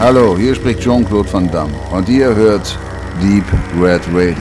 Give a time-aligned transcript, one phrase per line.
[0.00, 2.78] Hallo, hier spricht Jean-Claude Van Damme und ihr hört
[3.20, 3.44] Deep
[3.82, 4.36] Red Radio.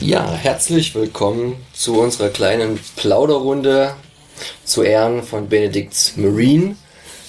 [0.00, 3.94] Ja, herzlich willkommen zu unserer kleinen Plauderrunde
[4.64, 6.74] zu Ehren von Benedicts Marine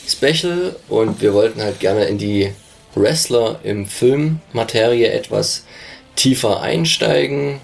[0.07, 2.51] Special und wir wollten halt gerne in die
[2.95, 5.63] Wrestler im Filmmaterie etwas
[6.17, 7.61] tiefer einsteigen.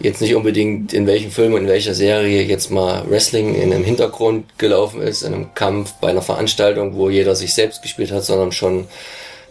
[0.00, 3.84] Jetzt nicht unbedingt in welchem Film und in welcher Serie jetzt mal Wrestling in einem
[3.84, 8.24] Hintergrund gelaufen ist, in einem Kampf, bei einer Veranstaltung, wo jeder sich selbst gespielt hat,
[8.24, 8.86] sondern schon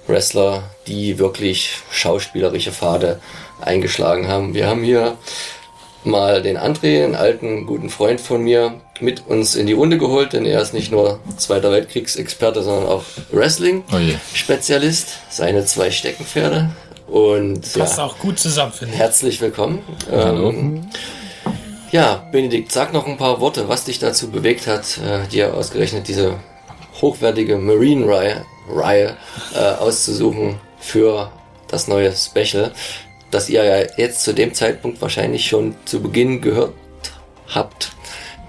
[0.08, 3.20] Wrestler, die wirklich schauspielerische Pfade
[3.62, 4.54] eingeschlagen haben.
[4.54, 5.18] Wir haben hier
[6.06, 10.34] mal den André, einen alten guten Freund von mir, mit uns in die Runde geholt,
[10.34, 15.10] denn er ist nicht nur Zweiter Weltkriegsexperte, sondern auch Wrestling-Spezialist.
[15.30, 16.70] Seine zwei Steckenpferde.
[17.08, 19.00] Und passt ja, auch gut zusammen, finde ich.
[19.00, 19.80] Herzlich willkommen.
[20.12, 20.50] Hallo.
[20.50, 20.88] Ähm,
[21.92, 26.08] ja, Benedikt, sag noch ein paar Worte, was dich dazu bewegt hat, äh, dir ausgerechnet
[26.08, 26.36] diese
[27.02, 29.16] hochwertige Marine-Reihe Reihe,
[29.56, 31.32] äh, auszusuchen für
[31.68, 32.72] das neue Special,
[33.32, 36.74] das ihr ja jetzt zu dem Zeitpunkt wahrscheinlich schon zu Beginn gehört
[37.48, 37.92] habt,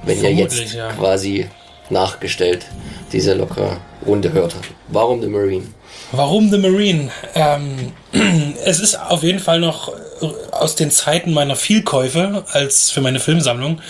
[0.04, 0.92] wenn Vermutlich, ihr jetzt ja.
[0.92, 1.46] quasi
[1.90, 2.66] nachgestellt
[3.12, 4.56] diese locker Runde hört.
[4.88, 5.66] Warum The Marine?
[6.12, 7.10] Warum The Marine?
[7.34, 7.92] Ähm,
[8.64, 9.92] es ist auf jeden Fall noch
[10.22, 13.82] äh, aus den Zeiten meiner Vielkäufe als für meine Filmsammlung,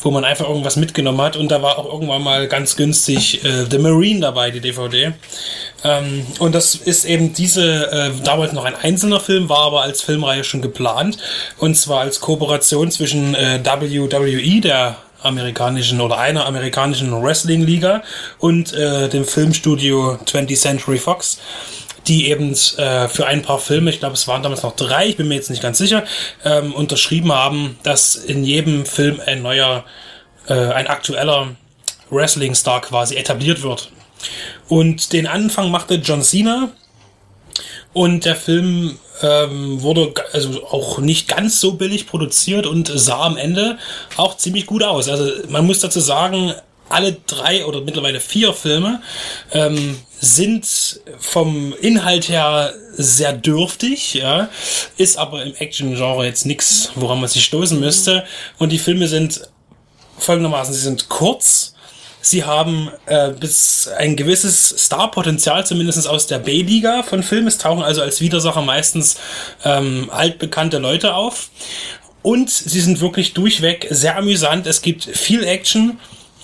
[0.00, 3.66] wo man einfach irgendwas mitgenommen hat und da war auch irgendwann mal ganz günstig äh,
[3.70, 5.12] The Marine dabei, die DVD.
[5.84, 10.00] Ähm, und das ist eben diese, äh, damals noch ein einzelner Film, war aber als
[10.00, 11.18] Filmreihe schon geplant
[11.58, 18.02] und zwar als Kooperation zwischen äh, WWE, der amerikanischen oder einer amerikanischen Wrestling-Liga
[18.38, 21.38] und äh, dem Filmstudio 20th Century Fox
[22.08, 25.16] die eben äh, für ein paar Filme, ich glaube es waren damals noch drei, ich
[25.16, 26.04] bin mir jetzt nicht ganz sicher,
[26.44, 29.84] ähm, unterschrieben haben, dass in jedem Film ein neuer,
[30.46, 31.48] äh, ein aktueller
[32.10, 33.90] Wrestling-Star quasi etabliert wird.
[34.68, 36.70] Und den Anfang machte John Cena
[37.96, 43.38] und der Film ähm, wurde also auch nicht ganz so billig produziert und sah am
[43.38, 43.78] Ende
[44.18, 45.08] auch ziemlich gut aus.
[45.08, 46.52] Also man muss dazu sagen,
[46.90, 49.00] alle drei oder mittlerweile vier Filme
[49.50, 54.50] ähm, sind vom Inhalt her sehr dürftig, ja,
[54.98, 58.24] ist aber im Action-Genre jetzt nichts, woran man sich stoßen müsste.
[58.58, 59.40] Und die Filme sind
[60.18, 61.75] folgendermaßen, sie sind kurz,
[62.26, 67.46] Sie haben äh, bis ein gewisses Starpotenzial, zumindest aus der B-Liga von Filmen.
[67.46, 69.16] Es tauchen also als Widersacher meistens
[69.64, 71.50] ähm, altbekannte Leute auf.
[72.22, 74.66] Und sie sind wirklich durchweg sehr amüsant.
[74.66, 76.00] Es gibt viel Action,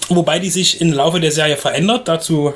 [0.09, 2.07] wobei die sich im Laufe der Serie verändert.
[2.07, 2.55] Dazu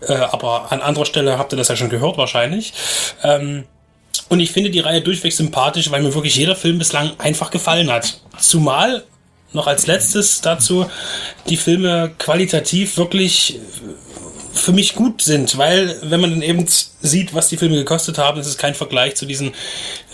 [0.00, 2.72] äh, aber an anderer Stelle habt ihr das ja schon gehört wahrscheinlich.
[3.22, 3.64] Ähm,
[4.30, 7.92] und ich finde die Reihe durchweg sympathisch, weil mir wirklich jeder Film bislang einfach gefallen
[7.92, 8.22] hat.
[8.38, 9.04] Zumal
[9.54, 10.86] noch als letztes dazu
[11.48, 13.60] die Filme qualitativ wirklich
[14.54, 16.66] für mich gut sind, weil wenn man dann eben
[17.02, 19.52] sieht, was die Filme gekostet haben, ist es kein Vergleich zu diesen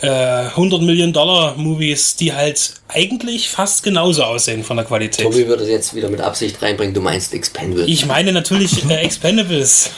[0.00, 5.25] äh, 100 Millionen Dollar Movies, die halt eigentlich fast genauso aussehen von der Qualität.
[5.25, 7.87] Tobi würde jetzt wieder mit Absicht reinbringen, du meinst Expendables.
[7.89, 9.91] Ich meine natürlich äh, Expendables,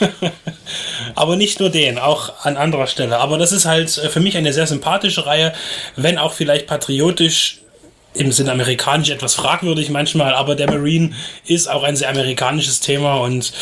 [1.15, 3.19] aber nicht nur den, auch an anderer Stelle.
[3.19, 5.53] Aber das ist halt äh, für mich eine sehr sympathische Reihe,
[5.95, 7.62] wenn auch vielleicht patriotisch
[8.13, 11.13] im Sinne amerikanisch etwas fragwürdig manchmal, aber der Marine
[11.45, 13.53] ist auch ein sehr amerikanisches Thema und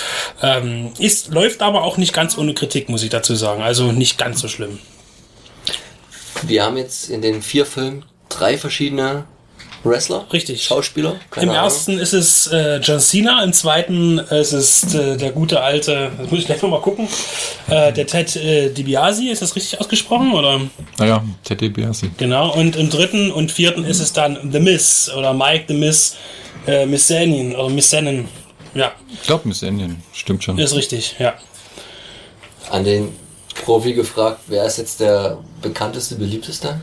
[0.42, 3.62] ähm, ist, läuft aber auch nicht ganz ohne Kritik, muss ich dazu sagen.
[3.62, 4.80] Also nicht ganz so schlimm.
[6.44, 9.26] Wir haben jetzt in den vier Filmen drei verschiedene
[9.84, 10.26] Wrestler?
[10.32, 10.64] Richtig.
[10.64, 11.16] Schauspieler?
[11.32, 11.64] Keine Im Ahnung.
[11.64, 16.30] ersten ist es äh, John Cena, im zweiten ist es äh, der gute alte, das
[16.30, 17.08] muss ich gleich nochmal gucken,
[17.68, 20.34] äh, der Ted äh, DiBiase, ist das richtig ausgesprochen?
[20.34, 20.62] Oder?
[20.98, 22.12] Naja, Ted DiBiase.
[22.18, 26.16] Genau, und im dritten und vierten ist es dann The Miss oder Mike The Miss
[26.68, 28.28] äh, Missanin oder Missanin.
[28.76, 28.92] Ja.
[29.14, 30.60] Ich glaube Missanin, stimmt schon.
[30.60, 31.34] Ist richtig, ja.
[32.70, 33.10] An den
[33.66, 36.80] Profi gefragt, wer ist jetzt der bekannteste, beliebteste?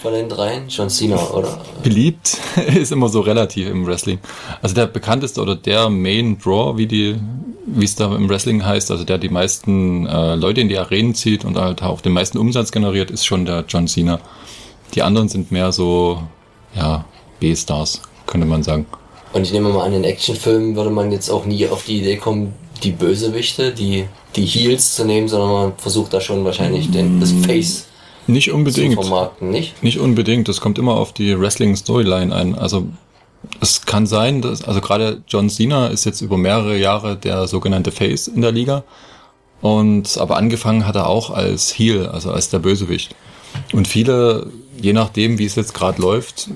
[0.00, 0.68] Von den dreien?
[0.68, 1.60] John Cena, oder?
[1.82, 2.38] Beliebt
[2.74, 4.18] ist immer so relativ im Wrestling.
[4.62, 7.16] Also der bekannteste oder der Main Draw, wie die,
[7.66, 11.14] wie es da im Wrestling heißt, also der die meisten äh, Leute in die Arenen
[11.14, 14.20] zieht und halt auch den meisten Umsatz generiert, ist schon der John Cena.
[14.94, 16.22] Die anderen sind mehr so,
[16.74, 17.04] ja,
[17.40, 18.86] B-Stars, könnte man sagen.
[19.32, 22.16] Und ich nehme mal an, in Actionfilmen würde man jetzt auch nie auf die Idee
[22.16, 22.52] kommen,
[22.82, 24.06] die Bösewichte, die,
[24.36, 27.86] die Heels zu nehmen, sondern man versucht da schon wahrscheinlich den, das Face
[28.26, 28.98] nicht unbedingt.
[29.40, 29.82] nicht?
[29.82, 30.48] Nicht unbedingt.
[30.48, 32.54] Das kommt immer auf die Wrestling-Storyline ein.
[32.54, 32.86] Also
[33.60, 37.90] es kann sein, dass, also gerade John Cena ist jetzt über mehrere Jahre der sogenannte
[37.90, 38.84] Face in der Liga.
[39.60, 43.14] Und aber angefangen hat er auch als Heel, also als der Bösewicht.
[43.72, 46.48] Und viele, je nachdem, wie es jetzt gerade läuft,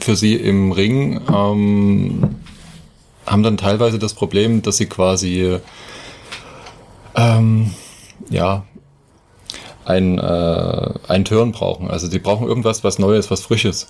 [0.00, 2.36] für sie im Ring, ähm,
[3.24, 5.58] haben dann teilweise das Problem, dass sie quasi
[7.14, 7.70] ähm,
[8.30, 8.64] ja
[9.84, 11.90] ein, äh, ein Turn brauchen.
[11.90, 13.88] Also die brauchen irgendwas, was Neues, was Frisches.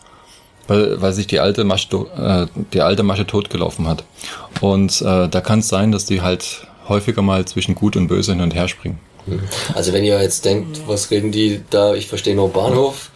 [0.69, 4.05] Weil, weil sich die alte Masche, äh, die alte Masche totgelaufen hat.
[4.61, 8.33] Und äh, da kann es sein, dass die halt häufiger mal zwischen Gut und Böse
[8.33, 9.01] hin und her springen.
[9.75, 13.11] Also wenn ihr jetzt denkt, was reden die da, ich verstehe nur Bahnhof.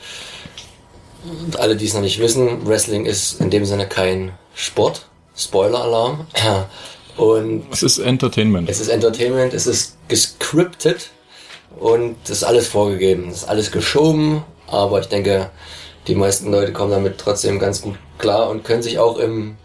[1.44, 5.06] Und alle, die es noch nicht wissen, Wrestling ist in dem Sinne kein Sport.
[5.36, 6.26] Spoiler-Alarm.
[7.16, 8.68] Und Es ist Entertainment.
[8.68, 11.10] es ist Entertainment, es ist gescriptet
[11.78, 13.28] und es ist alles vorgegeben.
[13.28, 15.50] Es ist alles geschoben, aber ich denke,
[16.06, 19.56] die meisten Leute kommen damit trotzdem ganz gut klar und können sich auch im,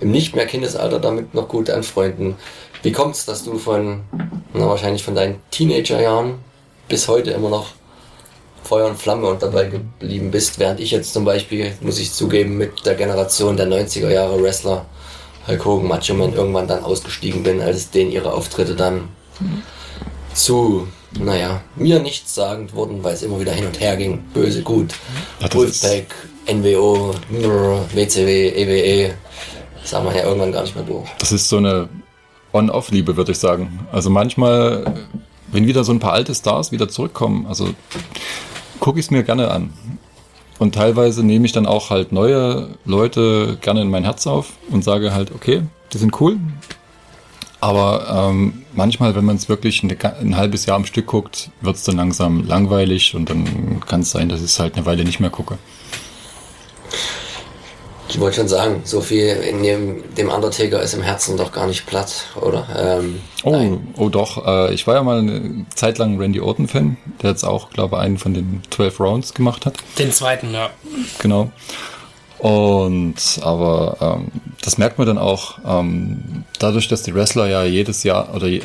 [0.00, 2.36] im nicht mehr Kindesalter damit noch gut anfreunden.
[2.82, 4.02] Wie kommt's, dass du von,
[4.54, 6.38] na, wahrscheinlich von deinen Teenagerjahren
[6.88, 7.68] bis heute immer noch
[8.62, 12.56] Feuer und Flamme und dabei geblieben bist, während ich jetzt zum Beispiel, muss ich zugeben,
[12.56, 14.86] mit der Generation der 90er Jahre Wrestler
[15.46, 19.08] Hulk Hogan, Macho Man irgendwann dann ausgestiegen bin, als denen ihre Auftritte dann
[20.34, 20.86] zu,
[21.18, 24.22] naja, mir nichts sagend wurden, weil es immer wieder hin und her ging.
[24.32, 24.94] Böse, gut.
[25.40, 26.14] Das Wolfpack,
[26.46, 27.14] NWO,
[27.94, 29.14] WCW, EWE.
[29.80, 31.08] Das sah man ja irgendwann gar nicht mehr durch.
[31.18, 31.88] Das ist so eine
[32.52, 33.86] On-Off-Liebe, würde ich sagen.
[33.92, 35.06] Also manchmal,
[35.50, 37.70] wenn wieder so ein paar alte Stars wieder zurückkommen, also
[38.78, 39.72] gucke ich es mir gerne an.
[40.58, 44.84] Und teilweise nehme ich dann auch halt neue Leute gerne in mein Herz auf und
[44.84, 45.62] sage halt, okay,
[45.92, 46.38] die sind cool.
[47.60, 51.76] Aber ähm, manchmal, wenn man es wirklich eine, ein halbes Jahr am Stück guckt, wird
[51.76, 55.04] es dann langsam langweilig und dann kann es sein, dass ich es halt eine Weile
[55.04, 55.58] nicht mehr gucke.
[58.08, 61.68] Ich wollte schon sagen, so viel in dem, dem Undertaker ist im Herzen doch gar
[61.68, 62.66] nicht platt, oder?
[62.76, 63.94] Ähm, Oh, nein.
[63.96, 64.44] oh doch.
[64.44, 68.02] Äh, ich war ja mal eine Zeit lang Randy Orton-Fan, der jetzt auch, glaube ich,
[68.02, 69.74] einen von den 12 Rounds gemacht hat.
[69.98, 70.70] Den zweiten, ja.
[71.20, 71.52] Genau.
[72.40, 74.28] Und aber ähm,
[74.62, 78.62] das merkt man dann auch, ähm, dadurch, dass die Wrestler ja jedes Jahr oder je,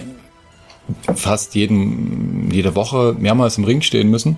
[1.15, 4.37] fast jeden, jede Woche mehrmals im Ring stehen müssen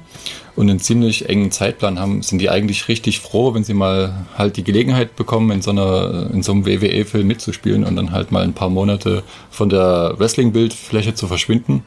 [0.55, 4.57] und einen ziemlich engen Zeitplan haben, sind die eigentlich richtig froh, wenn sie mal halt
[4.57, 8.43] die Gelegenheit bekommen, in so einer, in so einem WWE-Film mitzuspielen und dann halt mal
[8.43, 11.83] ein paar Monate von der Wrestling-Bildfläche zu verschwinden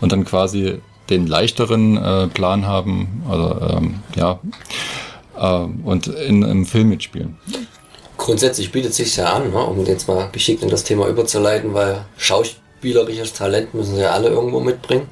[0.00, 0.78] und dann quasi
[1.10, 4.40] den leichteren äh, Plan haben, oder ähm, ja,
[5.40, 7.38] ähm, und in einem Film mitspielen.
[8.16, 12.04] Grundsätzlich bietet sich ja an, ne, um jetzt mal geschickt in das Thema überzuleiten, weil
[12.16, 15.08] schauspielerisches Talent müssen sie ja alle irgendwo mitbringen.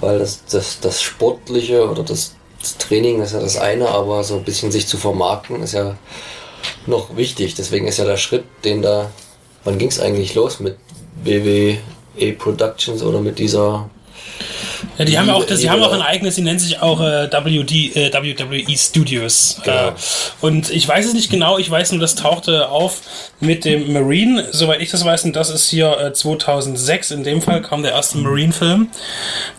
[0.00, 4.36] Weil das, das, das Sportliche oder das, das Training ist ja das eine, aber so
[4.36, 5.96] ein bisschen sich zu vermarkten ist ja
[6.86, 7.54] noch wichtig.
[7.54, 9.10] Deswegen ist ja der Schritt, den da,
[9.64, 10.76] wann ging es eigentlich los mit
[11.24, 11.78] WWE
[12.38, 13.88] Productions oder mit dieser
[14.98, 17.30] Ja, die haben auch, das, die haben auch ein eigenes, die nennen sich auch äh,
[17.30, 19.60] WD, äh, WWE Studios.
[19.62, 19.88] Genau.
[19.88, 19.92] Äh,
[20.40, 23.00] und ich weiß es nicht genau, ich weiß nur, das tauchte auf
[23.38, 27.40] mit dem Marine, soweit ich das weiß, und das ist hier äh, 2006, in dem
[27.40, 28.88] Fall kam der erste Marine-Film.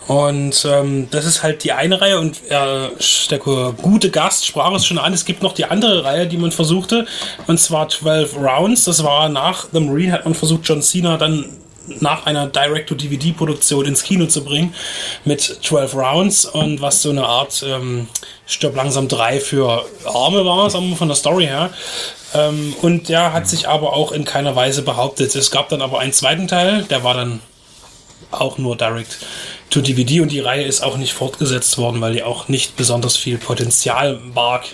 [0.07, 2.89] Und ähm, das ist halt die eine Reihe und äh,
[3.29, 6.51] der gute Gast sprach es schon an, es gibt noch die andere Reihe, die man
[6.51, 7.05] versuchte,
[7.47, 11.45] und zwar 12 Rounds, das war nach The Marine, hat man versucht, John Cena dann
[11.99, 14.73] nach einer Direct-to-DVD-Produktion ins Kino zu bringen
[15.25, 18.07] mit 12 Rounds und was so eine Art ähm,
[18.45, 21.71] Stirb langsam 3 für Arme war, sagen wir von der Story her.
[22.33, 25.35] Ähm, und der hat sich aber auch in keiner Weise behauptet.
[25.35, 27.41] Es gab dann aber einen zweiten Teil, der war dann
[28.31, 29.17] auch nur Direct
[29.69, 33.17] to DVD und die Reihe ist auch nicht fortgesetzt worden, weil die auch nicht besonders
[33.17, 34.65] viel Potenzial barg.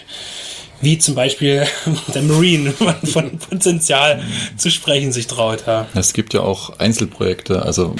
[0.82, 1.66] Wie zum Beispiel
[2.14, 4.24] der Marine, wenn man von Potenzial
[4.58, 5.66] zu sprechen sich traut.
[5.68, 5.88] Ja.
[5.94, 7.96] Es gibt ja auch Einzelprojekte, also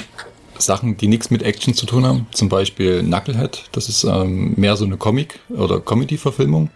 [0.58, 2.26] Sachen, die nichts mit Action zu tun haben.
[2.32, 6.70] Zum Beispiel Knucklehead, das ist ähm, mehr so eine Comic- oder Comedy-Verfilmung.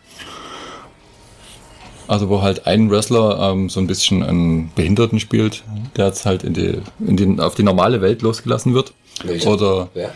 [2.07, 5.63] Also wo halt ein Wrestler ähm, so ein bisschen einen Behinderten spielt,
[5.97, 8.93] der jetzt halt in die, in die, auf die normale Welt losgelassen wird.
[9.23, 9.51] Welcher?
[9.51, 10.13] Oder Wer?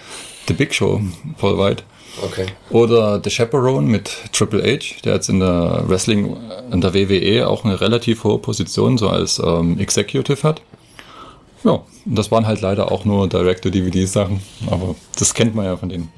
[0.48, 1.00] The Big Show,
[1.38, 1.84] Paul White.
[2.22, 2.46] Okay.
[2.70, 6.36] Oder The Chaperone mit Triple H, der jetzt in der Wrestling,
[6.70, 10.62] in der WWE auch eine relativ hohe Position so als ähm, Executive hat.
[11.64, 15.88] Ja, und das waren halt leider auch nur Direct-to-DVD-Sachen, aber das kennt man ja von
[15.88, 16.12] denen.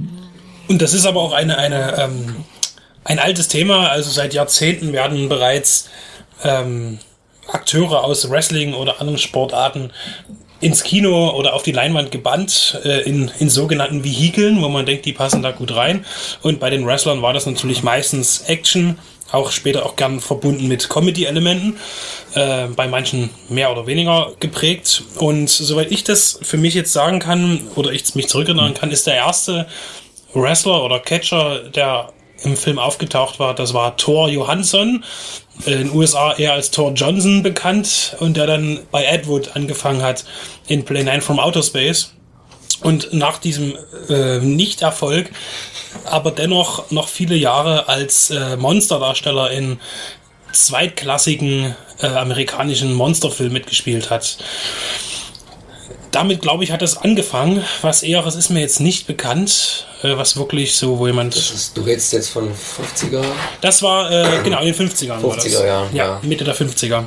[0.69, 2.37] Und das ist aber auch eine, eine, ähm,
[3.05, 3.89] ein altes Thema.
[3.89, 5.89] Also seit Jahrzehnten werden bereits
[6.43, 6.99] ähm,
[7.47, 9.93] Akteure aus Wrestling oder anderen Sportarten
[10.61, 15.05] ins Kino oder auf die Leinwand gebannt äh, in, in sogenannten Vehikeln, wo man denkt,
[15.05, 16.05] die passen da gut rein.
[16.43, 18.99] Und bei den Wrestlern war das natürlich meistens Action,
[19.33, 21.77] auch später auch gern verbunden mit Comedy-Elementen,
[22.35, 25.03] äh, bei manchen mehr oder weniger geprägt.
[25.19, 29.07] Und soweit ich das für mich jetzt sagen kann oder ich mich zurückerinnern kann, ist
[29.07, 29.67] der erste
[30.33, 32.13] Wrestler oder Catcher, der
[32.45, 35.05] im Film aufgetaucht war, das war Thor Johansson,
[35.65, 40.03] in den USA eher als Thor Johnson bekannt und der dann bei Ed Wood angefangen
[40.03, 40.25] hat
[40.67, 42.13] in Play 9 from Outer Space.
[42.83, 43.75] Und nach diesem
[44.11, 45.31] äh, Nichterfolg,
[46.05, 49.81] aber dennoch noch viele Jahre als äh, Monsterdarsteller in
[50.53, 54.39] zweitklassigen äh, amerikanischen Monsterfilmen mitgespielt hat.
[56.17, 57.63] Damit, glaube ich, hat es angefangen.
[57.83, 61.37] Was Eheres ist mir jetzt nicht bekannt, äh, was wirklich so, wo jemand.
[61.37, 63.23] Ist, du redest jetzt von 50er?
[63.61, 65.19] Das war, äh, genau, in den 50ern.
[65.19, 65.53] 50er war das.
[65.53, 66.21] Ja, ja.
[66.23, 67.05] Mitte der 50er.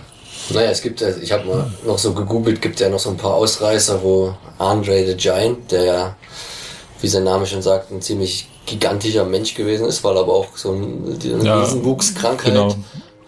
[0.51, 3.33] Naja, es gibt, ich habe mal noch so gegoogelt, gibt ja noch so ein paar
[3.33, 6.15] Ausreißer, wo Andre the Giant, der ja,
[7.01, 10.55] wie sein Name schon sagt, ein ziemlich gigantischer Mensch gewesen ist, weil er aber auch
[10.55, 12.75] so eine, eine Ja, Riesenwuchskrankheit genau.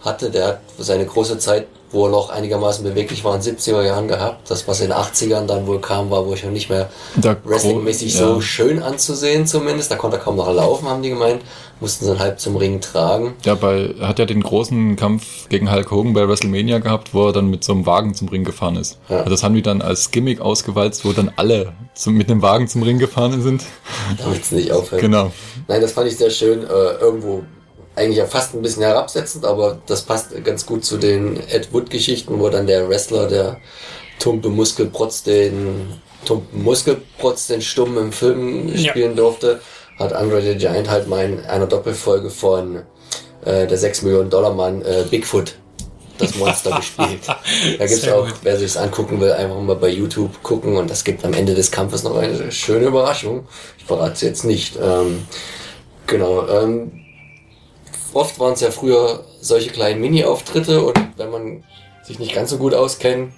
[0.04, 0.30] hatte.
[0.30, 4.08] Der hat seine große Zeit, wo er noch einigermaßen beweglich war, in den 70er Jahren
[4.08, 4.50] gehabt.
[4.50, 6.88] Das, was in den 80ern dann wohl kam, war wohl schon nicht mehr
[7.44, 8.20] wrestlingmäßig ja.
[8.20, 9.90] so schön anzusehen zumindest.
[9.90, 11.42] Da konnte er kaum noch laufen, haben die gemeint.
[11.80, 13.34] Mussten sie halb zum Ring tragen.
[13.44, 17.32] Ja, bei, hat ja den großen Kampf gegen Hulk Hogan bei WrestleMania gehabt, wo er
[17.32, 18.98] dann mit so einem Wagen zum Ring gefahren ist.
[19.08, 19.18] Ja.
[19.18, 22.68] Also Das haben die dann als Gimmick ausgewalzt, wo dann alle zum, mit einem Wagen
[22.68, 23.64] zum Ring gefahren sind.
[24.18, 25.02] damit es nicht aufhört.
[25.02, 25.32] Genau.
[25.66, 26.62] Nein, das fand ich sehr schön.
[26.62, 27.42] Äh, irgendwo
[27.94, 32.38] eigentlich ja fast ein bisschen herabsetzend, aber das passt ganz gut zu den Ed Wood-Geschichten,
[32.40, 33.58] wo dann der Wrestler, der
[34.18, 38.90] tumpe Muskelprotz den tumpen Muskelprotz den Stummen im Film Ja.
[38.90, 39.60] spielen durfte,
[39.98, 42.82] hat Andre the Giant halt mal in einer Doppelfolge von
[43.44, 45.56] äh, der 6 Millionen Dollar Mann äh, Bigfoot
[46.18, 47.20] das Monster gespielt.
[47.26, 48.36] Da gibt's Sehr auch, gut.
[48.42, 51.70] wer sich's angucken will, einfach mal bei YouTube gucken und das gibt am Ende des
[51.72, 53.46] Kampfes noch eine schöne Überraschung.
[53.78, 54.78] Ich verrate es jetzt nicht.
[54.80, 55.26] Ähm,
[56.06, 56.46] genau.
[56.48, 57.01] Ähm,
[58.14, 61.64] oft waren es ja früher solche kleinen Mini-Auftritte und wenn man
[62.02, 63.32] sich nicht ganz so gut auskennt,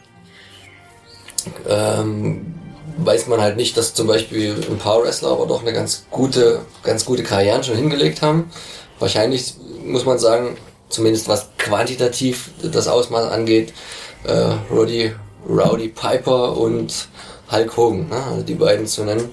[1.69, 2.55] ähm,
[2.97, 6.61] weiß man halt nicht, dass zum Beispiel ein paar Wrestler aber doch eine ganz gute,
[6.83, 8.51] ganz gute Karrieren schon hingelegt haben.
[8.99, 9.55] Wahrscheinlich
[9.85, 10.57] muss man sagen,
[10.89, 13.73] zumindest was quantitativ das Ausmaß angeht,
[14.25, 15.13] äh, Roddy,
[15.49, 17.09] Rowdy Piper und
[17.51, 18.23] Hulk Hogan, ne?
[18.31, 19.29] also die beiden zu nennen.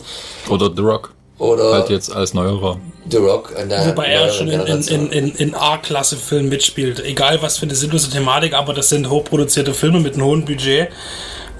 [0.49, 1.13] Oder The Rock.
[1.37, 2.77] Oder Halt jetzt als neuerer.
[3.09, 7.03] The Rock an der Wobei er schon in, in, in, in, A-Klasse-Filmen mitspielt.
[7.03, 10.89] Egal was für eine sinnlose Thematik, aber das sind hochproduzierte Filme mit einem hohen Budget.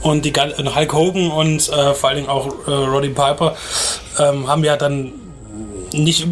[0.01, 3.55] Und die und Hulk Hogan und äh, vor allen Dingen auch äh, Roddy Piper
[4.19, 5.13] ähm, haben ja dann
[5.93, 6.27] nicht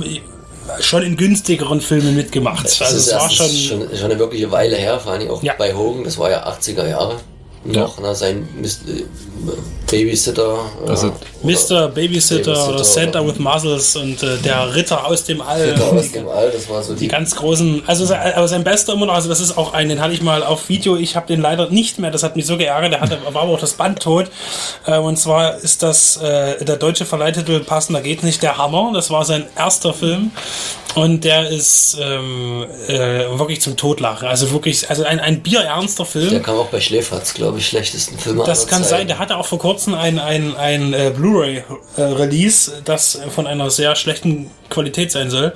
[0.79, 2.65] schon in günstigeren Filmen mitgemacht.
[2.65, 5.43] Das also ist es war schon, schon, schon eine wirkliche Weile her, vor allem auch
[5.43, 5.53] Ja.
[5.57, 7.15] bei Hogan, das war ja 80er Jahre
[7.63, 9.03] noch, ne, sein Mis- äh,
[9.89, 10.57] Babysitter.
[10.85, 11.13] äh, Also Mr.
[11.43, 15.61] Babysitter, Babysitter oder Santa oder- with Muscles und äh, der Ritter aus dem All.
[15.61, 18.93] Ritter aus dem All, das war so Die die, ganz großen, also aber sein bester
[18.93, 21.27] immer noch, also das ist auch ein, den hatte ich mal auf Video, ich habe
[21.27, 23.73] den leider nicht mehr, das hat mich so geärgert, der hatte, war aber auch das
[23.73, 24.27] Band tot.
[24.85, 29.09] Äh, und zwar ist das äh, der deutsche Verleihtitel Passender geht nicht, der Hammer, das
[29.09, 30.31] war sein erster Film.
[30.95, 32.97] Und der ist ähm, äh,
[33.37, 34.27] wirklich zum Totlachen.
[34.27, 36.31] Also wirklich, also ein, ein bierernster Film.
[36.31, 38.89] der kam auch bei Schläferz, glaube ich, schlechtesten Film Das kann Zeiten.
[38.89, 39.07] sein.
[39.07, 44.49] Der hatte auch vor kurzem ein, ein, ein äh, Blu-ray-Release, das von einer sehr schlechten
[44.69, 45.53] Qualität sein soll.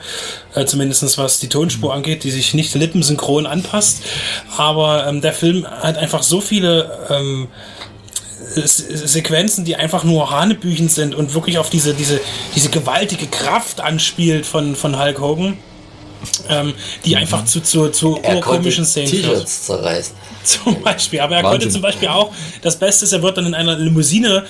[0.53, 4.03] Äh, Zumindest was die Tonspur angeht, die sich nicht lippensynchron anpasst.
[4.55, 7.47] Aber ähm, der Film hat einfach so viele ähm,
[8.55, 12.19] Sequenzen, die einfach nur Hanebüchen sind und wirklich auf diese, diese,
[12.55, 15.57] diese gewaltige Kraft anspielt von, von Hulk Hogan.
[16.47, 19.11] Ähm, die einfach zu, zu, zu urkomischen Szenen.
[19.11, 20.15] T-Shirts zerreißen.
[20.43, 21.19] Zum Beispiel.
[21.19, 21.59] Aber er Wahnsinn.
[21.59, 24.45] konnte zum Beispiel auch, das Beste ist, er wird dann in einer Limousine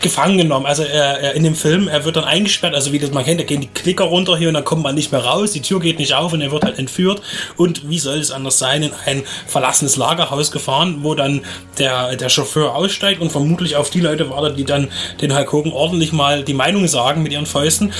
[0.00, 0.66] gefangen genommen.
[0.66, 3.40] Also er, er in dem Film, er wird dann eingesperrt, also wie das man kennt,
[3.40, 5.80] da gehen die Klicker runter hier und dann kommt man nicht mehr raus, die Tür
[5.80, 7.22] geht nicht auf und er wird halt entführt
[7.56, 11.42] und wie soll es anders sein, in ein verlassenes Lagerhaus gefahren, wo dann
[11.78, 14.88] der, der Chauffeur aussteigt und vermutlich auf die Leute wartet, die dann
[15.20, 17.92] den Hulk Hogan ordentlich mal die Meinung sagen mit ihren Fäusten.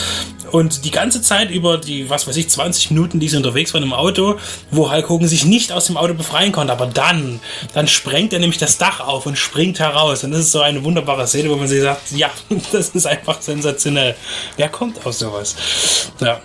[0.50, 3.82] Und die ganze Zeit über die, was weiß ich, 20 Minuten, die sie unterwegs waren
[3.82, 4.38] im Auto,
[4.70, 6.72] wo Hulk Hogan sich nicht aus dem Auto befreien konnte.
[6.72, 7.40] Aber dann,
[7.74, 10.24] dann sprengt er nämlich das Dach auf und springt heraus.
[10.24, 12.30] Und das ist so eine wunderbare Szene, wo man sich sagt, ja,
[12.72, 14.14] das ist einfach sensationell.
[14.56, 15.54] Wer kommt aus sowas?
[16.20, 16.40] Ja.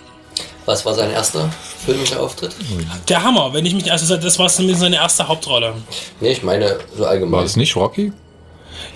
[0.66, 1.50] Was war sein erster
[1.84, 2.52] filmischer Auftritt?
[3.08, 5.74] Der Hammer, wenn ich mich, also das war zumindest seine erste Hauptrolle.
[6.20, 7.44] Nee, ich meine so War allgemein.
[7.44, 8.12] es nicht Rocky?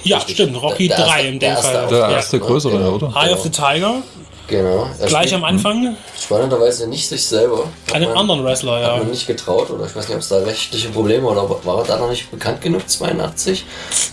[0.02, 1.88] Ja, stimmt, Rocky Der- der 3 erste- in der erste Fall.
[1.88, 2.92] Der erste größere, genau.
[2.92, 3.12] oder?
[3.14, 4.02] Eye of the Tiger,
[4.46, 4.88] Genau.
[4.98, 7.64] Er gleich spielt am Anfang, Spannenderweise nicht sich selber.
[7.88, 8.96] Hat einen man- anderen Wrestler, Hat ja.
[8.96, 11.84] man nicht getraut oder ich weiß nicht, ob es da rechtliche Probleme oder war er
[11.84, 13.66] da noch nicht bekannt genug, 82,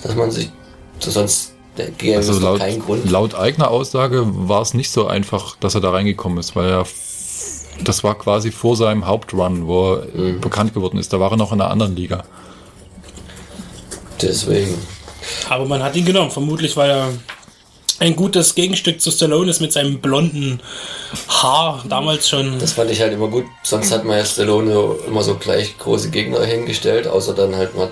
[0.04, 0.50] dass man sich
[1.00, 1.54] sonst
[1.98, 3.10] gäbe Also laut, keinen Grund.
[3.10, 6.86] laut eigener Aussage war es nicht so einfach, dass er da reingekommen ist, weil er
[7.84, 10.40] das war quasi vor seinem Hauptrun, wo er Mhm.
[10.42, 11.12] bekannt geworden ist.
[11.12, 12.24] Da war er noch in einer anderen Liga.
[14.22, 14.78] Deswegen.
[15.50, 17.10] Aber man hat ihn genommen, vermutlich, weil er
[18.00, 20.60] ein gutes Gegenstück zu Stallone ist mit seinem blonden
[21.30, 22.60] Haar damals schon.
[22.60, 23.46] Das fand ich halt immer gut.
[23.64, 27.92] Sonst hat man ja Stallone immer so gleich große Gegner hingestellt, außer dann halt mal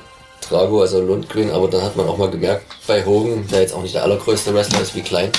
[0.50, 3.82] Drago, also Lundgren, aber dann hat man auch mal gemerkt, bei Hogan, der jetzt auch
[3.82, 5.32] nicht der allergrößte Wrestler ist, wie klein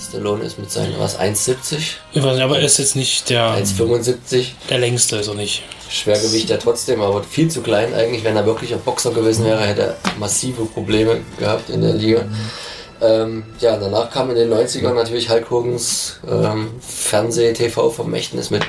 [0.00, 1.78] Stallone ist mit seinen, was, 1,70?
[2.12, 4.46] Ich weiß nicht, aber er ist jetzt nicht der, 1,75?
[4.68, 5.62] der längste, ist er nicht.
[5.88, 8.24] Schwergewicht ja trotzdem, aber viel zu klein eigentlich.
[8.24, 12.24] Wenn er wirklich ein Boxer gewesen wäre, hätte er massive Probleme gehabt in der Liga.
[13.00, 18.62] Ähm, ja, danach kam in den 90ern natürlich Hulk Hogans ähm, Fernseh-TV-Vermächtnis mit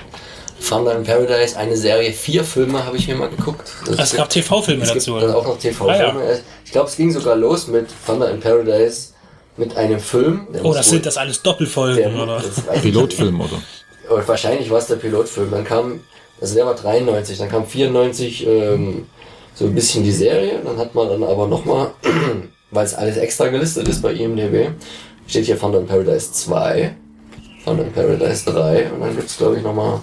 [0.68, 3.70] Thunder in Paradise, eine Serie, vier Filme habe ich mir mal geguckt.
[3.88, 5.16] Das Es gab TV-Filme es gibt dazu.
[5.20, 5.38] dann Oder?
[5.38, 6.22] auch noch TV-Filme.
[6.22, 9.10] Ah, Ich glaube, es ging sogar los mit Thunder in Paradise
[9.58, 10.48] mit einem Film.
[10.64, 12.42] Oh, das wohl- sind das alles Doppelfolgen, der, oder?
[12.82, 13.52] Pilotfilm, oder?
[13.56, 14.10] nicht.
[14.12, 15.52] Und wahrscheinlich war es der Pilotfilm.
[15.52, 16.00] Dann kam,
[16.42, 19.08] also der war 93, dann kam 94 ähm,
[19.54, 20.60] so ein bisschen die Serie.
[20.64, 21.92] Dann hat man dann aber nochmal,
[22.72, 24.72] weil es alles extra gelistet ist bei IMDb,
[25.28, 26.96] steht hier Thunder in Paradise 2,
[27.64, 30.00] Thunder in Paradise 3 und dann gibt's glaube ich nochmal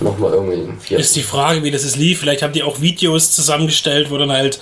[0.00, 1.02] noch mal irgendwie vierten.
[1.02, 2.20] Ist die Frage, wie das ist lief.
[2.20, 4.60] Vielleicht haben die auch Videos zusammengestellt, wo dann halt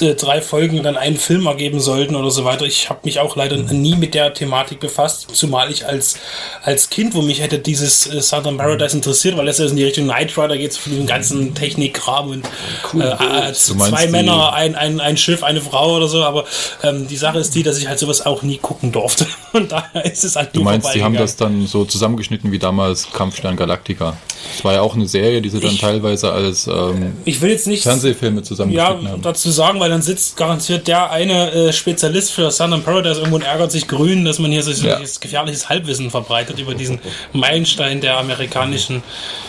[0.00, 2.64] äh, drei Folgen dann einen Film ergeben sollten oder so weiter.
[2.64, 6.16] Ich habe mich auch leider nie mit der Thematik befasst, zumal ich als,
[6.62, 9.84] als Kind, wo mich hätte dieses äh, Southern Paradise interessiert, weil das ja in die
[9.84, 12.46] Richtung Knight Rider geht, von dem ganzen Technikkram und
[12.94, 16.44] äh, äh, meinst zwei Männer, ein, ein, ein Schiff, eine Frau oder so, aber
[16.82, 19.26] ähm, die Sache ist die, dass ich halt sowas auch nie gucken durfte.
[19.52, 23.10] Und daher ist es halt Du meinst, die haben das dann so zusammengeschnitten wie damals
[23.12, 24.16] Kampfstern Galactica.
[24.54, 27.50] Das war ja auch eine Serie, die sie dann Ich- teilweise als ähm, Ich will
[27.50, 29.22] jetzt nicht Fernsehfilme ja, zusammengeschnitten haben.
[29.22, 33.42] dazu sagen, weil dann sitzt garantiert der eine äh, Spezialist für Southern Paradise irgendwo und
[33.42, 34.98] ärgert sich grün, dass man hier so Ja.
[35.20, 37.00] gefährliches Halbwissen verbreitet über diesen
[37.32, 39.02] Meilenstein der amerikanischen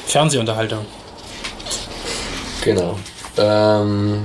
[0.07, 0.85] Fernsehunterhaltung.
[2.63, 2.97] Genau.
[3.37, 4.23] Ähm,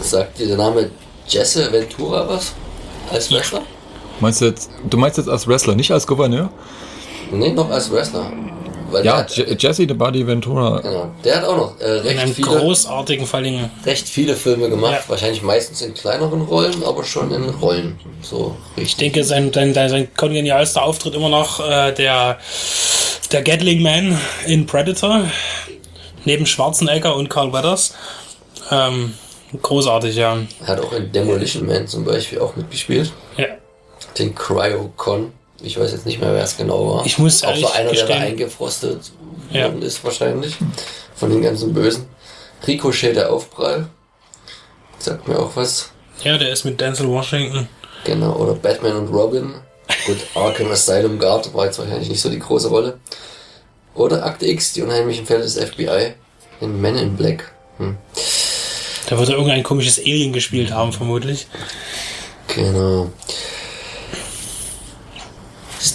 [0.00, 0.90] sagt dir der Name
[1.28, 2.54] Jesse Ventura was?
[3.10, 3.62] Als Wrestler?
[4.20, 6.50] Meinst du jetzt, du meinst jetzt als Wrestler, nicht als Gouverneur?
[7.30, 8.32] Nee, noch als Wrestler.
[8.90, 10.80] Weil Ja, hat, Je Jesse the Body Ventura.
[10.80, 13.68] genau, der hat auch noch äh, In recht, einem viele, großartigen Falling.
[13.84, 14.92] recht viele Filme gemacht.
[15.04, 15.08] Ja.
[15.08, 17.98] Wahrscheinlich meistens in kleineren Rollen, aber schon in Rollen.
[18.22, 22.38] So Ich denke, sein, sein, sein kongenialster Auftritt immer noch äh, der,
[23.30, 25.20] der Gatling Man in Predator.
[26.24, 27.94] Neben Schwarzenegger und Carl Weathers.
[28.70, 29.12] Ähm,
[29.62, 30.38] großartig, ja.
[30.62, 33.12] Er hat auch in Demolition Man zum Beispiel auch mitgespielt.
[33.36, 33.44] ja.
[34.16, 35.32] Den Cryocon.
[35.60, 37.06] Ich weiß jetzt nicht mehr, wer es genau war.
[37.06, 39.10] Ich muss auch so einer, der da gestehen- eingefrostet
[39.50, 39.64] Ja.
[39.64, 40.54] worden ist wahrscheinlich.
[41.16, 42.06] Von den ganzen Bösen.
[42.66, 43.88] Ricochet der Aufprall.
[44.98, 45.90] Sagt mir auch was.
[46.22, 47.68] Ja, der ist mit Denzel Washington.
[48.04, 49.54] Genau, oder Batman und Robin.
[50.06, 52.98] Gut, Arkham Asylum Guard war jetzt wahrscheinlich nicht so die große Rolle.
[53.94, 56.14] Oder Akte X, die unheimlichen Fälle des FBI.
[56.60, 57.52] In Men in Black.
[57.78, 57.96] Hm.
[59.08, 61.46] Da wird er irgendein komisches Alien gespielt haben, vermutlich.
[62.54, 63.10] Genau.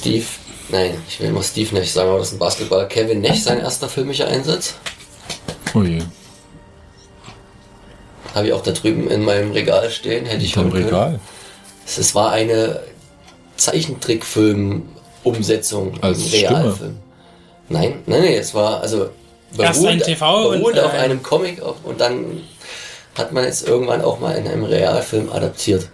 [0.04, 0.26] Steve,
[0.68, 2.88] nein, ich will immer Steve Nash sagen, aber das ist ein Basketballer.
[2.88, 4.74] Kevin Nash, sein erster filmischer Einsatz.
[5.74, 6.02] Oh je,
[8.36, 10.26] Habe ich auch da drüben in meinem Regal stehen.
[10.26, 10.74] Hätte ich können.
[10.74, 11.22] Regal.
[11.86, 12.82] Es es war eine
[13.56, 16.00] Zeichentrickfilm-Umsetzung.
[16.02, 16.50] Als im Stimme?
[16.50, 16.98] Realfilm.
[17.70, 19.10] Nein, nein, nein, es war also
[19.58, 22.42] Erst ein TV und, beruht auf äh, einem Comic auf, und dann
[23.16, 25.88] hat man es irgendwann auch mal in einem Realfilm adaptiert.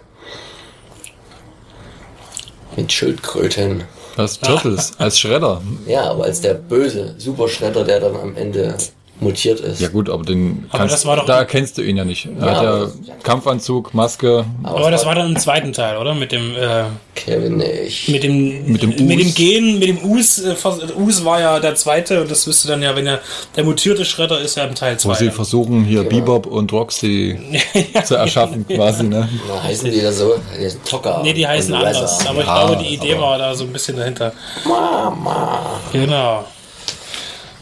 [2.74, 3.84] Mit Schildkröten.
[4.16, 5.62] Das Turtles, als Schredder.
[5.86, 8.74] Ja, aber als der böse Superschredder, der dann am Ende
[9.20, 9.80] mutiert ist.
[9.80, 12.26] Ja gut, aber den Aber kannst, das war doch- da erkennst du ihn ja nicht.
[12.40, 14.44] Er Ja, hat aber- ja Kampfanzug, Maske.
[14.62, 16.14] Aber das war dann im zweiten Teil, oder?
[16.14, 18.08] Mit dem, äh, Kevin Nash.
[18.08, 19.34] mit dem, Mit dem mit dem Us.
[19.34, 20.38] Gen, mit dem Us.
[20.38, 20.54] Äh,
[20.98, 23.20] Us war ja der zweite und das wüsste dann ja, wenn er
[23.56, 25.30] der mutierte Schredder ist, ja im Teil Wo sie 2.
[25.30, 26.16] versuchen, hier Genau.
[26.20, 27.38] Bebop und Roxy
[28.04, 29.28] zu erschaffen, quasi, ne?
[29.48, 30.34] Na, heißen die da so?
[30.58, 31.20] Die sind Tocker.
[31.22, 32.00] Nee, die heißen anders.
[32.00, 32.30] Razor.
[32.30, 34.32] Aber ich glaube, die Idee aber- war da so ein bisschen dahinter.
[34.64, 35.80] Mama.
[35.92, 36.44] Genau.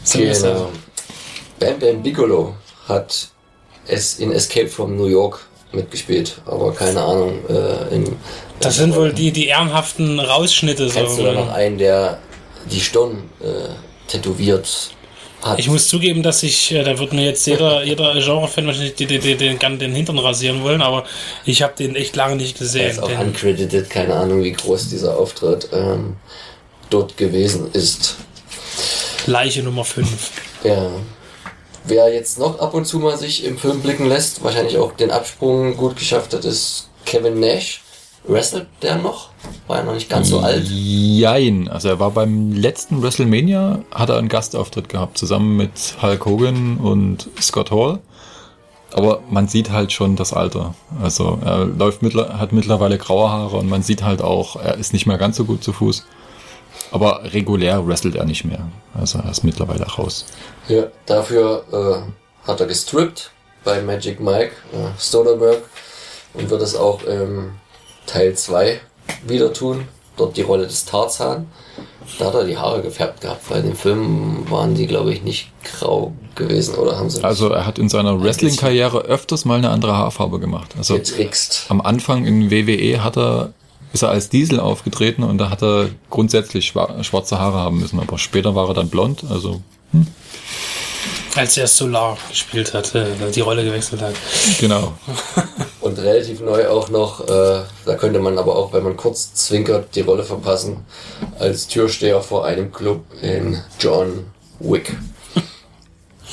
[0.03, 0.53] So ist das.
[0.53, 0.69] Genau.
[1.59, 2.55] Bam Bam Bigelow
[2.87, 3.29] hat
[3.87, 7.39] es in Escape from New York mitgespielt, aber keine Ahnung.
[7.47, 8.15] Äh, in,
[8.59, 10.89] Das sind wohl die, die ehrenhaften Rausschnitte.
[10.91, 11.21] Kennst So.
[11.21, 12.19] du da noch einen, der
[12.69, 13.69] die Stirn äh,
[14.07, 14.91] tätowiert
[15.43, 15.59] hat?
[15.59, 19.07] Ich muss zugeben, dass ich, äh, da wird mir jetzt jeder, jeder Genre-Fan wahrscheinlich den,
[19.07, 21.05] den, den, den, Hintern rasieren wollen, aber
[21.45, 22.89] ich habe den echt lange nicht gesehen.
[22.89, 26.15] ist auch uncredited, keine Ahnung, wie groß dieser Auftritt ähm,
[26.89, 28.15] dort gewesen ist.
[29.27, 30.07] Leiche Nummer 5.
[30.63, 30.89] Ja.
[31.85, 35.11] Wer jetzt noch ab und zu mal sich im Film blicken lässt, wahrscheinlich auch den
[35.11, 37.81] Absprung gut geschafft hat, ist Kevin Nash.
[38.25, 39.29] Wrestelt der noch?
[39.67, 40.67] War er noch nicht ganz so alt?
[40.67, 41.67] Jein.
[41.69, 46.77] Also er war beim letzten WrestleMania, hat er einen Gastauftritt gehabt, zusammen mit Hulk Hogan
[46.77, 47.99] und Scott Hall.
[48.91, 50.75] Aber man sieht halt schon das Alter.
[51.01, 54.93] Also er läuft mittler hat mittlerweile graue Haare und man sieht halt auch, er ist
[54.93, 56.05] nicht mehr ganz so gut zu Fuß.
[56.91, 58.67] Aber regulär wrestelt er nicht mehr.
[58.93, 60.25] Also er ist mittlerweile raus.
[60.69, 61.63] Ja, dafür
[62.45, 63.31] äh, hat er gestrippt
[63.63, 65.63] bei Magic Mike äh, Stoderberg
[66.33, 67.51] und wird es auch im
[68.05, 68.79] Teil 2
[69.27, 69.87] wieder tun.
[70.15, 71.47] Dort die Rolle des Tarzan.
[72.17, 75.21] Da hat er die Haare gefärbt gehabt, weil in dem Film waren die, glaube ich,
[75.23, 79.69] nicht grau gewesen, oder haben sie Also er hat in seiner Wrestling-Karriere öfters mal eine
[79.69, 80.73] andere Haarfarbe gemacht.
[80.77, 81.65] Also getrickst?
[81.69, 83.53] am Anfang in WWE hat er,
[83.93, 87.99] ist er als Diesel aufgetreten und da hat er grundsätzlich schwa- schwarze Haare haben müssen.
[87.99, 89.61] Aber später war er dann blond, also
[91.35, 94.15] Als er Solar gespielt hat, äh, die Rolle gewechselt hat.
[94.59, 94.93] genau.
[95.81, 99.95] Und relativ neu auch noch, äh, da könnte man aber auch, wenn man kurz zwinkert,
[99.95, 100.85] die Rolle verpassen,
[101.39, 104.25] als Türsteher vor einem Club in John
[104.59, 104.97] Wick.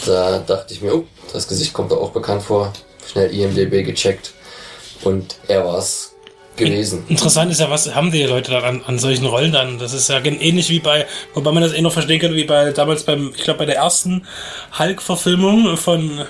[0.04, 2.72] Da dachte ich mir, oh, das Gesicht kommt da auch bekannt vor.
[3.10, 4.32] Schnell IMDB gecheckt.
[5.02, 6.15] Und er war's
[6.56, 7.04] gewesen.
[7.08, 9.78] Interessant ist ja, was haben die Leute dann an, solchen Rollen dann?
[9.78, 12.72] Das ist ja ähnlich wie bei, wobei man das eh noch verstehen könnte, wie bei
[12.72, 14.26] damals beim, ich glaube bei der ersten
[14.78, 16.24] Hulk-Verfilmung von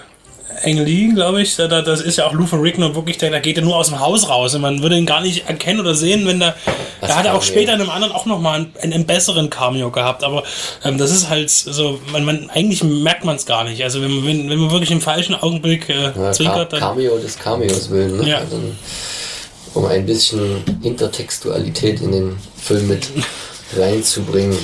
[0.65, 3.41] Ang Lee, glaube ich, da, da, das ist ja auch Lou Ferrigno wirklich, der, der
[3.41, 5.95] geht ja nur aus dem Haus raus und man würde ihn gar nicht erkennen oder
[5.95, 6.55] sehen, wenn da,
[7.01, 10.25] da hat er auch später in einem anderen auch nochmal einen, einen, besseren Cameo gehabt,
[10.25, 10.45] aber
[10.85, 13.83] ähm, das ist halt so, man, man eigentlich merkt man es gar nicht.
[13.83, 17.19] Also wenn, man- wenn, wenn man wirklich im falschen Augenblick äh, Ja, zwinkert, dann Cameo
[17.19, 18.29] des Cameos willen, ne?
[18.29, 18.39] Ja.
[18.39, 18.61] Also,
[19.77, 23.09] um ein bisschen Intertextualität in den Film mit
[23.77, 24.57] reinzubringen.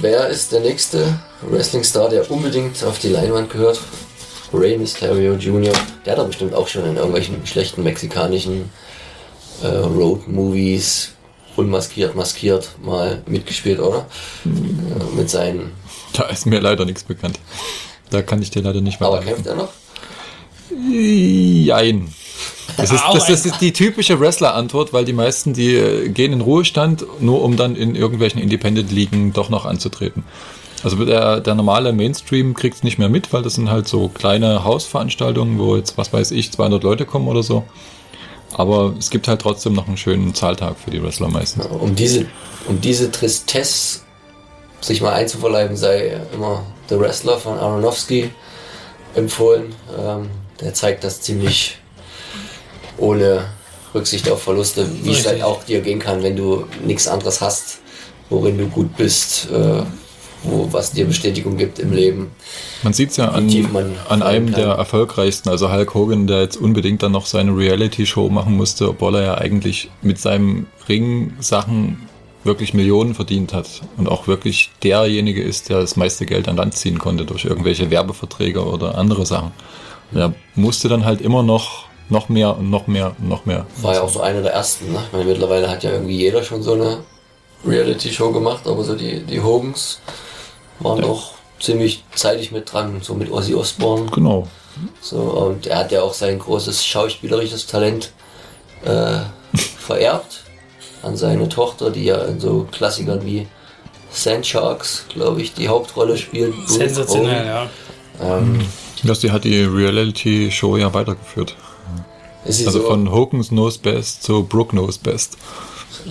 [0.00, 3.78] Wer ist der nächste Wrestling-Star, der unbedingt auf die Leinwand gehört?
[4.54, 5.72] Rey Mysterio Jr.
[6.04, 8.70] Der hat doch bestimmt auch schon in irgendwelchen schlechten mexikanischen
[9.62, 11.10] äh, Road-Movies
[11.56, 14.06] unmaskiert, maskiert mal mitgespielt, oder?
[14.44, 15.72] Äh, mit seinen.
[16.14, 17.38] Da ist mir leider nichts bekannt.
[18.10, 19.72] Da kann ich dir leider nicht mehr Aber kämpft er noch?
[20.90, 22.12] Jein.
[22.76, 27.04] Das ist, das, ist die typische Wrestler-Antwort, weil die meisten, die äh, gehen in Ruhestand,
[27.20, 30.24] nur um dann in irgendwelchen Independent-Ligen doch noch anzutreten.
[30.82, 34.08] Also der, der normale Mainstream kriegt es nicht mehr mit, weil das sind halt so
[34.08, 37.64] kleine Hausveranstaltungen, wo jetzt, was weiß ich, 200 Leute kommen oder so.
[38.54, 41.66] Aber es gibt halt trotzdem noch einen schönen Zahltag für die Wrestler meistens.
[41.66, 42.26] Um diese,
[42.68, 44.00] um diese Tristesse
[44.80, 48.30] sich mal einzuverleiben, sei immer der Wrestler von Aronofsky
[49.14, 49.74] empfohlen.
[49.96, 50.28] Ähm,
[50.60, 51.78] der zeigt das ziemlich
[53.02, 53.44] ohne
[53.94, 55.32] Rücksicht auf Verluste, wie es Richtig.
[55.32, 57.80] halt auch dir gehen kann, wenn du nichts anderes hast,
[58.30, 59.82] worin du gut bist, äh,
[60.44, 62.30] wo, was dir Bestätigung gibt im Leben.
[62.82, 63.48] Man sieht es ja an,
[64.08, 64.60] an einem kann.
[64.60, 69.16] der erfolgreichsten, also Hulk Hogan, der jetzt unbedingt dann noch seine Reality-Show machen musste, obwohl
[69.16, 72.08] er ja eigentlich mit seinem Ring-Sachen
[72.44, 76.74] wirklich Millionen verdient hat und auch wirklich derjenige ist, der das meiste Geld an Land
[76.76, 79.52] ziehen konnte durch irgendwelche Werbeverträge oder andere Sachen.
[80.10, 83.66] Und er musste dann halt immer noch, noch mehr und noch mehr und noch mehr.
[83.80, 84.92] War ja auch so einer der ersten.
[84.92, 85.00] Ne?
[85.06, 86.98] Ich meine, mittlerweile hat ja irgendwie jeder schon so eine
[87.66, 90.00] Reality-Show gemacht, aber so die, die Hogans
[90.80, 94.10] waren doch ziemlich zeitig mit dran, so mit Ozzy Osbourne.
[94.12, 94.46] Genau.
[95.00, 98.12] So, und er hat ja auch sein großes schauspielerisches Talent
[98.84, 99.18] äh,
[99.56, 100.44] vererbt
[101.02, 103.46] an seine Tochter, die ja in so Klassikern wie
[104.10, 106.54] Sand Sharks, glaube ich, die Hauptrolle spielt.
[106.68, 107.70] Sensationell, ja.
[108.20, 108.60] Ähm,
[109.02, 111.56] Ja, sie hat die Reality-Show ja weitergeführt.
[112.44, 115.36] Also so, von Hogan's Knows Best zu Brooke Knows Best.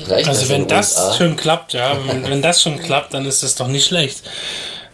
[0.07, 1.13] reicht Also wenn das USA?
[1.13, 4.23] schon klappt, ja, wenn, wenn das schon klappt, dann ist das doch nicht schlecht.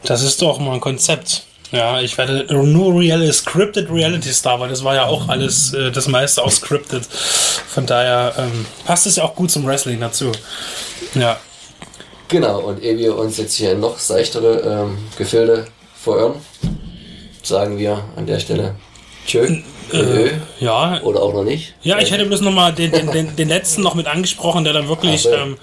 [0.04, 1.43] Das ist doch mal ein Konzept.
[1.71, 5.91] Ja, ich werde nur Real Scripted Reality Star, weil das war ja auch alles, äh,
[5.91, 7.06] das meiste auch scripted.
[7.06, 10.32] Von daher ähm, passt es ja auch gut zum Wrestling dazu.
[11.13, 11.38] Ja.
[12.30, 15.67] Genau, und ehe wir uns jetzt hier noch seichtere ähm, Gefilde
[16.02, 16.36] verirren,
[17.43, 18.76] sagen wir an der Stelle
[19.28, 19.58] Tschö,
[19.94, 21.76] äh, Ja, oder auch noch nicht.
[21.84, 24.88] Ja, ich hätte bloß nochmal den, den, den, den letzten noch mit angesprochen, der dann
[24.88, 25.36] wirklich Ach so.
[25.36, 25.58] ähm,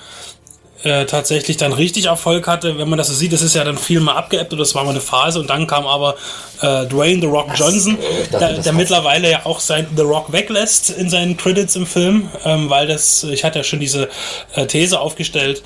[0.82, 2.76] äh, tatsächlich dann richtig Erfolg hatte.
[2.78, 4.84] Wenn man das so sieht, das ist ja dann viel mal abgeebbt und das war
[4.84, 6.14] mal eine Phase und dann kam aber
[6.60, 9.86] äh, Dwayne The Rock Johnson, ich dachte, der, das der hat's- mittlerweile ja auch sein
[9.96, 13.80] The Rock weglässt in seinen Credits im Film, ähm, weil das, ich hatte ja schon
[13.80, 14.10] diese
[14.54, 15.62] äh, These aufgestellt,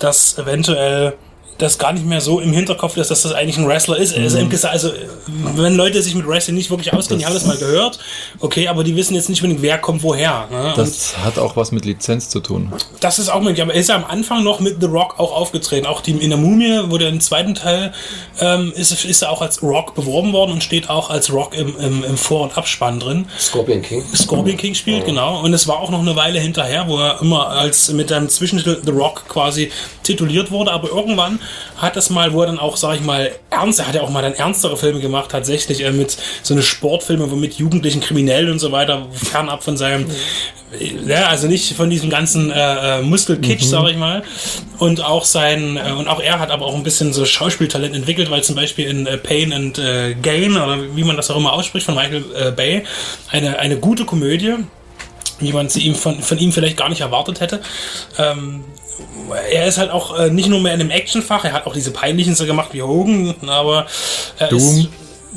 [0.00, 1.14] dass eventuell
[1.58, 4.16] das gar nicht mehr so im Hinterkopf ist, dass das eigentlich ein Wrestler ist.
[4.16, 4.90] Also, gesagt, also
[5.54, 7.98] wenn Leute sich mit Wrestling nicht wirklich auskennen, die haben das mal gehört,
[8.40, 10.48] okay, aber die wissen jetzt nicht unbedingt, wer kommt woher.
[10.50, 10.68] Ne?
[10.68, 12.72] Und Das hat auch was mit Lizenz zu tun.
[13.00, 15.34] das ist auch möglich, aber er ist ja am Anfang noch mit The Rock auch
[15.34, 15.86] aufgetreten.
[15.86, 17.92] Auch die, in der Mumie, wo der im zweiten Teil
[18.40, 21.74] ähm, ist, ist er auch als Rock beworben worden und steht auch als Rock im,
[21.78, 23.26] im, im Vor- und Abspann drin.
[23.38, 24.04] Scorpion King.
[24.14, 25.40] Scorpion King spielt, genau.
[25.40, 28.80] Und es war auch noch eine Weile hinterher, wo er immer als mit einem Zwischentitel
[28.84, 29.70] The Rock quasi
[30.02, 30.72] tituliert wurde.
[30.72, 31.38] Aber irgendwann
[31.76, 34.10] hat das mal, wo er dann auch, sag ich mal, ernst, er hat ja auch
[34.10, 38.52] mal dann ernstere Filme gemacht, tatsächlich, äh, mit so eine Sportfilme, wo mit jugendlichen Kriminellen
[38.52, 40.06] und so weiter, fernab von seinem,
[40.78, 43.68] äh, ja, also nicht von diesem ganzen äh, äh Muskelkitsch, mhm.
[43.68, 44.22] sag ich mal.
[44.78, 48.30] Und auch sein, äh, und auch er hat aber auch ein bisschen so Schauspieltalent entwickelt,
[48.30, 51.52] weil zum Beispiel in äh, Pain and äh, Gain, oder wie man das auch immer
[51.52, 52.84] ausspricht, von Michael äh, Bay,
[53.30, 54.54] eine, eine gute Komödie,
[55.40, 57.60] wie man sie ihm von, von ihm vielleicht gar nicht erwartet hätte.
[58.18, 58.64] Ähm,
[59.50, 61.90] er ist halt auch äh, nicht nur mehr in einem Actionfach, er hat auch diese
[61.90, 63.86] peinlichen so gemacht wie Hogan, aber
[64.38, 64.58] er Doom.
[64.60, 64.88] ist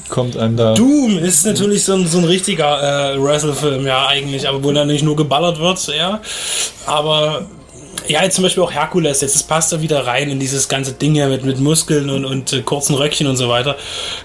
[0.08, 0.74] kommt einem da.
[0.74, 4.88] Doom ist natürlich so ein, so ein richtiger äh, Wrestle-Film, ja, eigentlich, aber wo dann
[4.88, 6.22] nicht nur geballert wird, ja.
[6.86, 7.45] Aber
[8.10, 11.13] ja, jetzt zum Beispiel auch Herkules, jetzt passt er wieder rein in dieses ganze Ding
[11.13, 13.78] hier mit, mit Muskeln und, und äh, kurzen Röckchen und so weiter.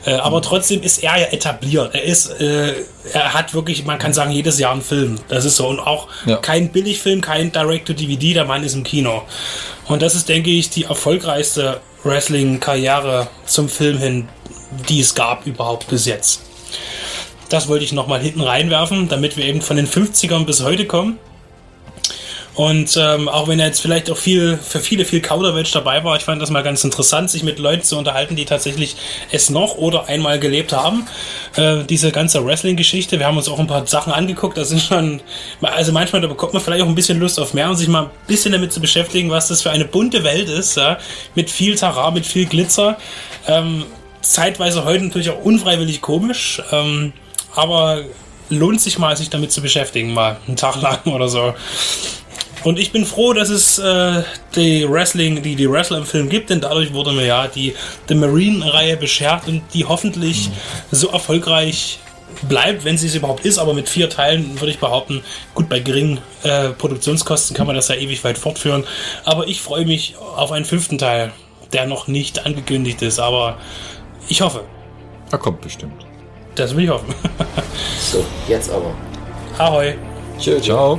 [0.07, 1.95] Äh, aber trotzdem ist er ja etabliert.
[1.95, 2.73] Er ist, äh,
[3.13, 5.17] er hat wirklich, man kann sagen, jedes Jahr einen Film.
[5.29, 5.69] Das ist so.
[5.69, 6.37] Und auch ja.
[6.37, 9.23] kein Billigfilm, kein Direct-to-DVD, der Mann ist im Kino.
[9.87, 14.29] Und das ist, denke ich, die erfolgreichste Wrestling-Karriere zum Film hin,
[14.89, 16.41] die es gab überhaupt bis jetzt.
[17.51, 21.19] Das wollte ich nochmal hinten reinwerfen, damit wir eben von den 50ern bis heute kommen.
[22.55, 26.17] Und ähm, auch wenn er jetzt vielleicht auch viel für viele viel Kauderwelsch dabei war,
[26.17, 28.97] ich fand das mal ganz interessant, sich mit Leuten zu unterhalten, die tatsächlich
[29.33, 31.07] es noch oder einmal gelebt haben.
[31.57, 33.19] Äh, diese ganze Wrestling-Geschichte.
[33.19, 34.57] Wir haben uns auch ein paar Sachen angeguckt.
[34.57, 35.21] Das sind schon,
[35.63, 38.05] also manchmal da bekommt man vielleicht auch ein bisschen Lust auf mehr und sich mal
[38.05, 40.99] ein bisschen damit zu beschäftigen, was das für eine bunte Welt ist, ja?
[41.35, 42.97] mit viel Tara, mit viel Glitzer.
[43.49, 43.85] Ähm,
[44.21, 47.13] zeitweise heute natürlich auch unfreiwillig komisch, ähm,
[47.55, 48.05] aber
[48.49, 51.55] lohnt sich mal, sich damit zu beschäftigen, mal einen Tag lang oder so.
[52.65, 54.23] Und ich bin froh, dass es äh,
[54.57, 57.75] die Wrestling, die die Wrestler im Film gibt, denn dadurch wurde mir ja die
[58.09, 60.53] The Marine-Reihe beschert und die hoffentlich mhm.
[60.91, 61.99] so erfolgreich
[62.49, 65.23] bleibt, wenn sie es überhaupt ist, aber mit vier Teilen würde ich behaupten,
[65.55, 68.85] gut, bei geringen äh, Produktionskosten kann man das ja ewig weit fortführen.
[69.25, 71.33] Aber ich freue mich auf einen fünften Teil,
[71.73, 73.59] der noch nicht angekündigt ist, aber
[74.29, 74.65] ich hoffe.
[75.31, 76.05] Er kommt bestimmt.
[76.55, 77.15] Das will ich hoffen.
[78.01, 78.95] so, jetzt aber.
[79.59, 79.95] Ahoi.
[80.39, 80.99] Tschö, ciao.